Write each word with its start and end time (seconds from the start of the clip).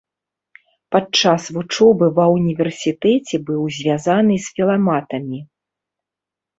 Падчас 0.95 1.41
вучобы 1.57 2.05
ва 2.17 2.25
ўніверсітэце 2.37 3.35
быў 3.53 3.61
звязаны 3.79 4.35
з 4.49 4.61
філаматамі. 4.61 5.39